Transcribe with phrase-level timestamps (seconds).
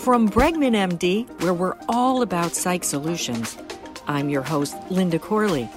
[0.00, 3.58] From Bregman MD, where we're all about psych solutions,
[4.06, 5.68] I'm your host, Linda Corley,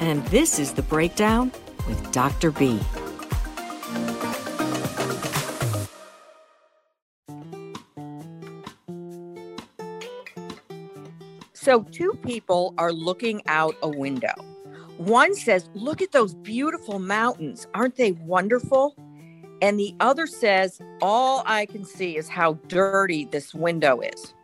[0.00, 1.52] and this is The Breakdown
[1.86, 2.50] with Dr.
[2.50, 2.80] B.
[11.52, 14.34] So, two people are looking out a window.
[14.96, 17.68] One says, Look at those beautiful mountains.
[17.74, 18.96] Aren't they wonderful?
[19.60, 24.34] And the other says, All I can see is how dirty this window is.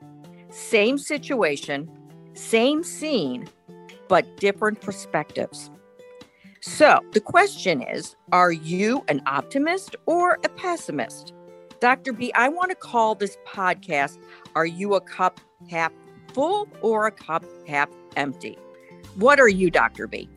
[0.51, 1.91] Same situation,
[2.35, 3.49] same scene,
[4.09, 5.71] but different perspectives.
[6.61, 11.33] So the question is Are you an optimist or a pessimist?
[11.81, 12.13] Dr.
[12.13, 14.19] B, I want to call this podcast
[14.55, 15.41] Are You a Cup
[15.71, 15.93] Half
[16.33, 18.59] Full or a Cup Half Empty?
[19.17, 20.07] What are you, Dr.
[20.07, 20.29] B?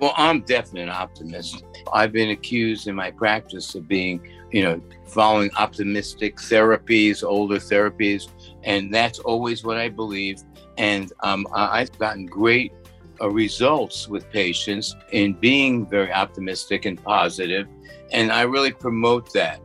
[0.00, 1.62] Well, I'm definitely an optimist.
[1.92, 8.28] I've been accused in my practice of being, you know, following optimistic therapies, older therapies,
[8.64, 10.42] and that's always what I believe.
[10.78, 12.72] And um, I've gotten great
[13.20, 17.68] uh, results with patients in being very optimistic and positive,
[18.10, 19.60] and I really promote that.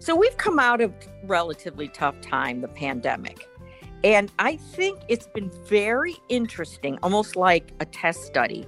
[0.00, 0.94] So we've come out of
[1.24, 3.46] relatively tough time, the pandemic.
[4.02, 8.66] And I think it's been very interesting, almost like a test study,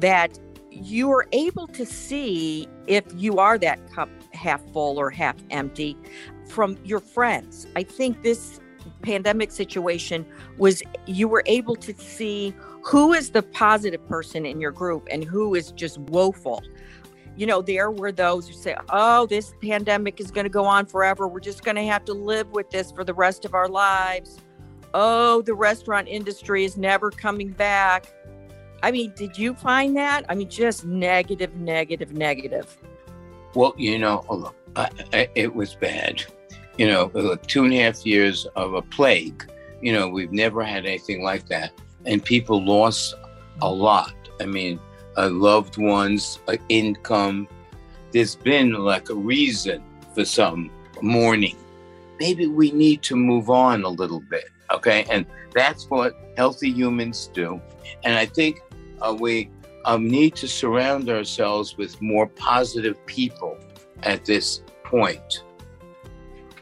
[0.00, 0.38] that
[0.70, 5.96] you are able to see if you are that cup half full or half empty
[6.46, 7.66] from your friends.
[7.76, 8.60] I think this
[9.02, 10.26] pandemic situation
[10.58, 15.24] was you were able to see who is the positive person in your group and
[15.24, 16.62] who is just woeful.
[17.36, 20.86] You know, there were those who say, oh, this pandemic is going to go on
[20.86, 21.28] forever.
[21.28, 24.38] We're just going to have to live with this for the rest of our lives.
[24.92, 28.12] Oh, the restaurant industry is never coming back
[28.82, 30.24] I mean, did you find that?
[30.28, 32.76] I mean, just negative, negative, negative.
[33.54, 36.22] Well, you know, I, I, it was bad.
[36.78, 39.50] You know, two and a half years of a plague.
[39.82, 41.72] You know, we've never had anything like that.
[42.06, 43.14] And people lost
[43.60, 44.14] a lot.
[44.40, 44.80] I mean,
[45.16, 47.48] uh, loved ones, uh, income.
[48.12, 49.82] There's been like a reason
[50.14, 50.70] for some
[51.02, 51.56] mourning.
[52.18, 54.48] Maybe we need to move on a little bit.
[54.72, 55.04] Okay.
[55.10, 57.60] And that's what healthy humans do.
[58.04, 58.62] And I think
[59.00, 59.50] uh, we
[59.84, 63.58] um, need to surround ourselves with more positive people
[64.02, 65.44] at this point.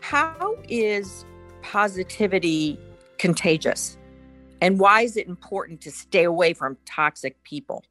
[0.01, 1.25] How is
[1.63, 2.79] positivity
[3.19, 3.99] contagious?
[4.61, 7.85] And why is it important to stay away from toxic people?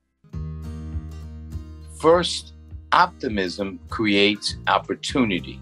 [1.99, 2.53] First,
[2.91, 5.59] optimism creates opportunity,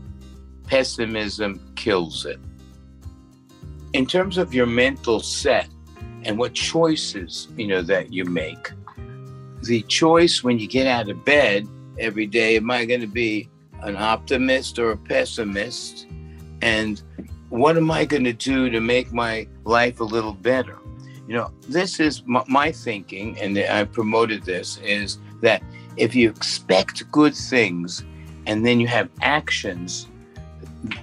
[0.68, 2.40] pessimism kills it.
[3.94, 5.69] In terms of your mental set,
[6.25, 8.72] and what choices you know that you make.
[9.63, 13.50] The choice when you get out of bed every day am i going to be
[13.81, 16.08] an optimist or a pessimist?
[16.62, 17.02] And
[17.50, 20.78] what am i going to do to make my life a little better?
[21.28, 25.63] You know this is my, my thinking and i promoted this is that
[25.97, 28.03] if you expect good things
[28.46, 30.07] and then you have actions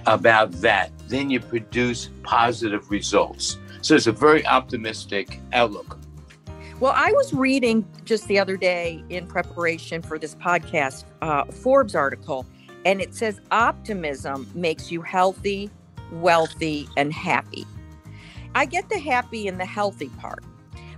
[0.05, 5.99] about that then you produce positive results so it's a very optimistic outlook.
[6.79, 11.93] Well, I was reading just the other day in preparation for this podcast, uh, Forbes
[11.93, 12.45] article,
[12.85, 15.69] and it says optimism makes you healthy,
[16.13, 17.65] wealthy, and happy.
[18.55, 20.43] I get the happy and the healthy part,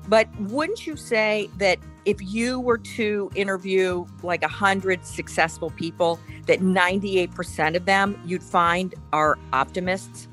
[0.07, 6.19] but wouldn't you say that if you were to interview like a hundred successful people,
[6.45, 10.27] that 98% of them you'd find are optimists?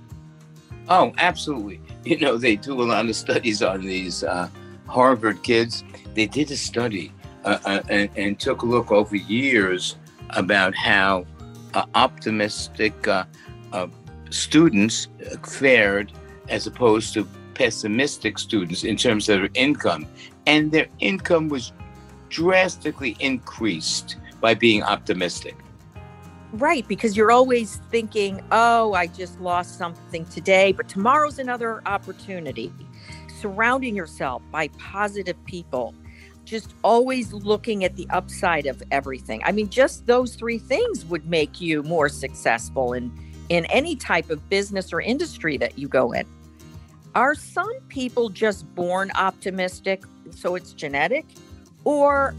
[0.89, 4.49] Oh, absolutely you know, they do a lot of studies on these uh,
[4.87, 5.85] Harvard kids.
[6.15, 7.13] They did a study
[7.45, 9.97] uh, uh, and, and, took a look over years
[10.31, 11.27] about how
[11.75, 13.25] uh, optimistic uh,
[14.31, 15.09] students
[15.45, 16.13] fared
[16.49, 20.07] as opposed to pessimistic students in terms of their income.
[20.47, 21.73] And their income was
[22.29, 25.57] drastically increased by being optimistic.
[26.53, 32.71] Right, because you're always thinking, oh, I just lost something today, but tomorrow's another opportunity.
[33.41, 35.95] Surrounding yourself by positive people,
[36.45, 39.41] just always looking at the upside of everything.
[39.47, 43.11] I mean, just those three things would make you more successful in,
[43.49, 46.27] in any type of business or industry that you go in.
[47.15, 51.25] Are some people just born optimistic, so it's genetic?
[51.85, 52.35] Or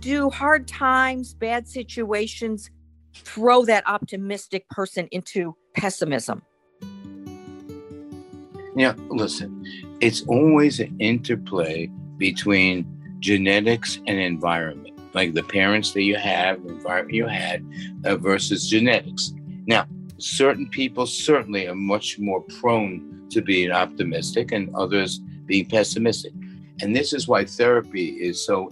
[0.00, 2.70] do hard times, bad situations,
[3.14, 6.42] throw that optimistic person into pessimism?
[8.76, 9.64] Yeah, listen,
[10.00, 11.86] it's always an interplay
[12.18, 12.86] between
[13.20, 17.64] genetics and environment, like the parents that you have, the environment you had,
[18.04, 19.32] uh, versus genetics.
[19.66, 19.86] Now,
[20.18, 26.32] certain people certainly are much more prone to being optimistic and others being pessimistic.
[26.82, 28.70] And this is why therapy is so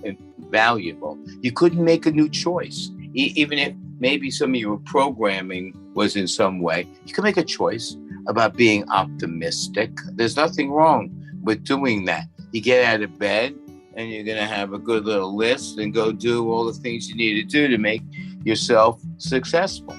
[0.50, 1.16] valuable.
[1.40, 6.16] You couldn't make a new choice, e- even if maybe some of your programming was
[6.16, 6.88] in some way.
[7.06, 7.96] You can make a choice
[8.26, 9.92] about being optimistic.
[10.14, 11.08] There's nothing wrong
[11.44, 12.24] with doing that.
[12.50, 13.54] You get out of bed
[13.94, 17.08] and you're going to have a good little list and go do all the things
[17.08, 18.02] you need to do to make
[18.42, 19.96] yourself successful.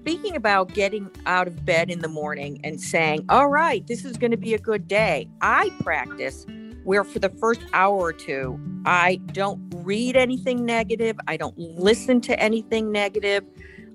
[0.00, 4.16] Speaking about getting out of bed in the morning and saying, All right, this is
[4.16, 6.44] going to be a good day, I practice
[6.90, 12.20] where for the first hour or two, I don't read anything negative, I don't listen
[12.22, 13.44] to anything negative.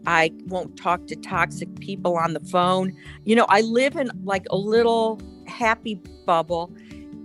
[0.07, 2.95] I won't talk to toxic people on the phone.
[3.25, 5.95] You know, I live in like a little happy
[6.25, 6.71] bubble,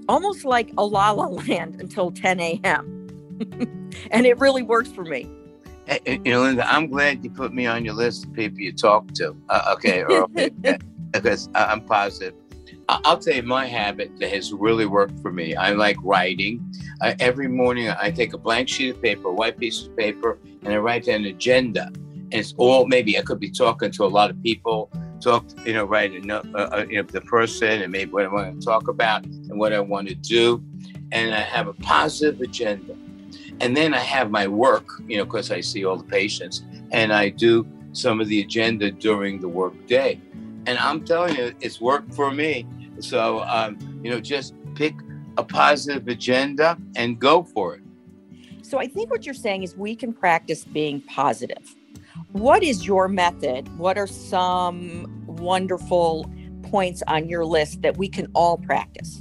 [0.08, 3.06] almost like a la la land until 10 a.m.
[4.10, 5.30] and it really works for me.
[5.86, 8.72] Hey, you know, Linda, I'm glad you put me on your list of people you
[8.72, 9.36] talk to.
[9.48, 10.26] Uh, okay, or,
[11.12, 12.34] because I'm positive.
[13.04, 15.54] I'll tell you my habit that has really worked for me.
[15.54, 16.72] I like writing.
[17.20, 20.72] Every morning, I take a blank sheet of paper, a white piece of paper, and
[20.72, 21.86] I write an agenda.
[21.86, 24.90] And it's all maybe I could be talking to a lot of people,
[25.20, 28.60] talk, you know, write uh, uh, you know, the person and maybe what I want
[28.60, 30.62] to talk about and what I want to do.
[31.12, 32.96] And I have a positive agenda.
[33.60, 37.12] And then I have my work, you know, because I see all the patients and
[37.12, 40.20] I do some of the agenda during the work day.
[40.66, 42.66] And I'm telling you, it's worked for me.
[43.00, 44.94] So, um, you know, just pick
[45.36, 47.82] a positive agenda and go for it.
[48.62, 51.74] So I think what you're saying is we can practice being positive.
[52.32, 53.66] What is your method?
[53.78, 56.30] What are some wonderful
[56.62, 59.20] points on your list that we can all practice?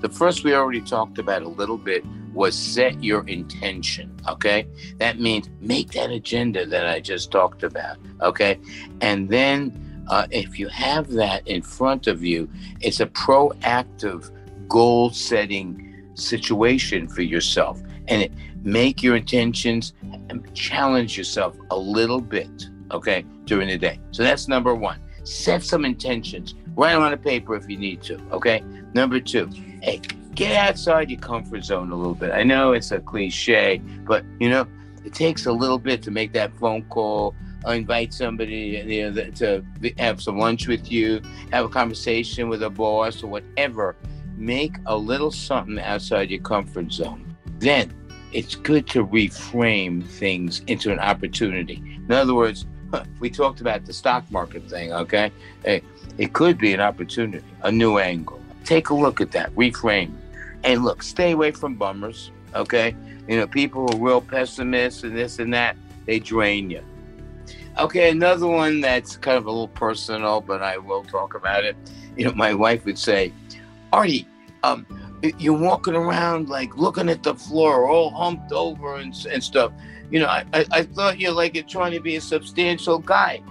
[0.00, 2.04] The first we already talked about a little bit
[2.34, 4.14] was set your intention.
[4.28, 4.66] Okay.
[4.98, 7.96] That means make that agenda that I just talked about.
[8.20, 8.60] Okay.
[9.00, 9.72] And then
[10.08, 12.48] uh, if you have that in front of you,
[12.80, 14.30] it's a proactive
[14.68, 17.80] goal setting situation for yourself.
[18.08, 19.92] And it, make your intentions
[20.28, 23.98] and challenge yourself a little bit, okay, during the day.
[24.10, 25.00] So that's number one.
[25.24, 26.54] Set some intentions.
[26.76, 28.62] Write them on a paper if you need to, okay?
[28.94, 29.48] Number two,
[29.82, 30.00] hey,
[30.34, 32.32] get outside your comfort zone a little bit.
[32.32, 34.66] I know it's a cliche, but you know,
[35.04, 37.34] it takes a little bit to make that phone call,
[37.72, 39.64] invite somebody you know, to
[39.98, 41.20] have some lunch with you,
[41.50, 43.96] have a conversation with a boss or whatever.
[44.36, 47.36] Make a little something outside your comfort zone.
[47.58, 47.92] Then
[48.32, 51.82] it's good to reframe things into an opportunity.
[51.96, 52.66] In other words,
[53.20, 55.32] we talked about the stock market thing, okay?
[55.64, 55.82] Hey,
[56.18, 58.40] it could be an opportunity, a new angle.
[58.64, 60.14] Take a look at that, reframe.
[60.64, 62.96] And look, stay away from bummers, okay?
[63.28, 65.76] You know, people who are real pessimists and this and that,
[66.06, 66.82] they drain you.
[67.76, 71.76] Okay, another one that's kind of a little personal, but I will talk about it.
[72.16, 73.32] You know, my wife would say,
[73.92, 74.28] Artie,
[74.62, 74.86] um,
[75.38, 79.72] you're walking around like looking at the floor, all humped over and, and stuff.
[80.10, 83.42] You know, I, I, I thought you're like you're trying to be a substantial guy.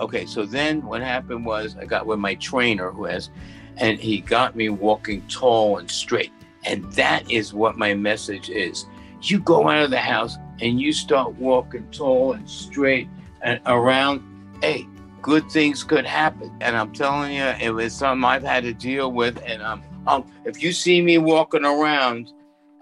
[0.00, 3.28] Okay, so then what happened was I got with my trainer who has,
[3.76, 6.32] and he got me walking tall and straight.
[6.64, 8.86] And that is what my message is.
[9.22, 13.08] You go out of the house and you start walking tall and straight
[13.42, 14.22] and around.
[14.62, 14.86] Hey,
[15.22, 16.50] good things could happen.
[16.60, 20.30] And I'm telling you, it was something I've had to deal with, and I'm um,
[20.44, 22.32] if you see me walking around,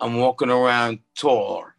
[0.00, 1.74] I'm walking around taller.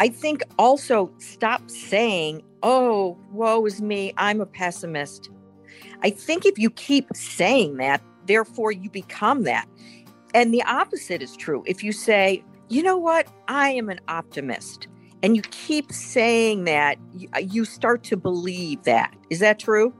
[0.00, 5.30] I think also stop saying, oh, woe is me, I'm a pessimist.
[6.02, 9.66] I think if you keep saying that, therefore you become that.
[10.34, 11.62] And the opposite is true.
[11.66, 14.88] If you say, you know what, I am an optimist,
[15.22, 16.98] and you keep saying that,
[17.34, 19.14] uh, you start to believe that.
[19.30, 19.94] Is that true?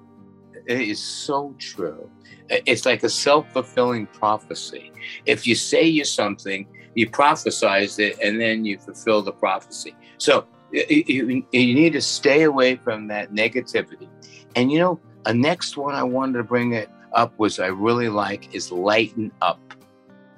[0.66, 2.10] It is so true.
[2.48, 4.92] It's like a self fulfilling prophecy.
[5.24, 9.94] If you say you're something, you prophesize it, and then you fulfill the prophecy.
[10.18, 14.08] So you, you need to stay away from that negativity.
[14.54, 18.08] And you know, a next one I wanted to bring it up was I really
[18.08, 19.60] like is lighten up.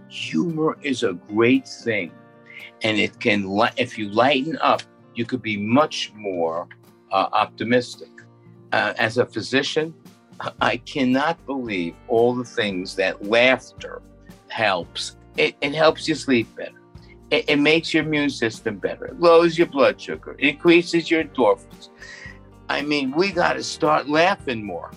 [0.09, 2.12] Humor is a great thing,
[2.83, 3.45] and it can
[3.77, 4.83] if you lighten up,
[5.15, 6.69] you could be much more
[7.11, 8.11] uh, optimistic.
[8.73, 9.95] Uh, as a physician,
[10.61, 14.03] I cannot believe all the things that laughter
[14.49, 15.17] helps.
[15.37, 16.73] It, it helps you sleep better.
[17.31, 19.07] It, it, makes your immune system better.
[19.07, 20.37] It lowers your blood sugar.
[20.38, 21.88] It increases your endorphins.
[22.69, 24.91] I mean, we got to start laughing more.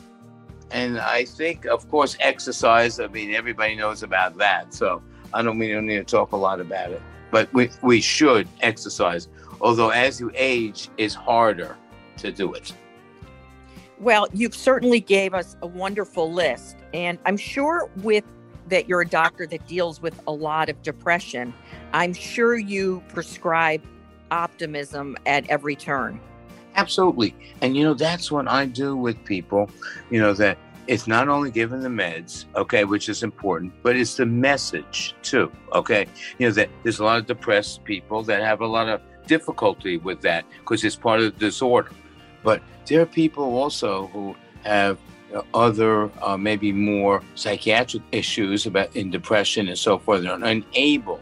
[0.71, 2.99] And I think, of course, exercise.
[2.99, 4.73] I mean, everybody knows about that.
[4.73, 5.01] So
[5.33, 8.01] I don't mean we don't need to talk a lot about it, but we, we
[8.01, 9.27] should exercise.
[9.59, 11.77] Although as you age, it's harder
[12.17, 12.73] to do it.
[13.99, 18.23] Well, you've certainly gave us a wonderful list, and I'm sure with
[18.67, 21.53] that you're a doctor that deals with a lot of depression.
[21.93, 23.83] I'm sure you prescribe
[24.31, 26.19] optimism at every turn.
[26.75, 27.35] Absolutely.
[27.61, 29.69] And you know, that's what I do with people,
[30.09, 34.15] you know, that it's not only giving the meds, okay, which is important, but it's
[34.15, 36.07] the message too, okay?
[36.37, 39.97] You know, that there's a lot of depressed people that have a lot of difficulty
[39.97, 41.91] with that because it's part of the disorder.
[42.43, 44.97] But there are people also who have
[45.33, 50.49] uh, other, uh, maybe more psychiatric issues about in depression and so forth, and are
[50.49, 51.19] unable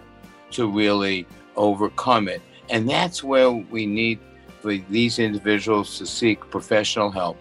[0.52, 2.42] to really overcome it.
[2.70, 4.20] And that's where we need
[4.62, 7.38] for these individuals to seek professional help.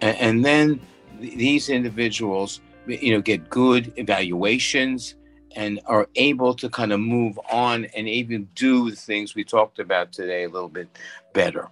[0.00, 0.80] And, and then
[1.20, 5.14] these individuals, you know, get good evaluations
[5.56, 9.78] and are able to kind of move on and even do the things we talked
[9.78, 10.88] about today a little bit
[11.32, 11.68] better.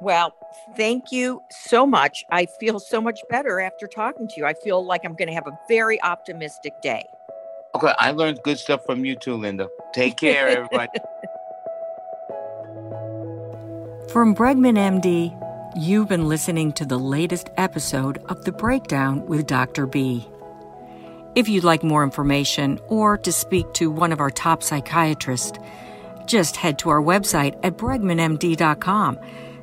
[0.00, 0.34] Well,
[0.76, 2.24] thank you so much.
[2.32, 4.46] I feel so much better after talking to you.
[4.46, 7.04] I feel like I'm going to have a very optimistic day.
[7.74, 9.68] Okay, I learned good stuff from you too, Linda.
[9.92, 10.88] Take care, everybody.
[14.12, 15.30] From Bregman MD,
[15.76, 19.86] you've been listening to the latest episode of The Breakdown with Dr.
[19.86, 20.28] B.
[21.36, 25.60] If you'd like more information or to speak to one of our top psychiatrists,
[26.26, 29.18] just head to our website at bregmanmd.com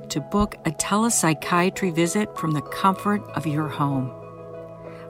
[0.07, 4.13] to book a telepsychiatry visit from the comfort of your home.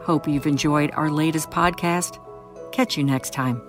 [0.01, 2.17] Hope you've enjoyed our latest podcast.
[2.71, 3.66] Catch you next time.